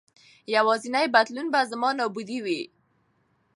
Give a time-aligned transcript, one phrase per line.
[0.55, 2.61] یوازېنی بدلون به زما نابودي وي.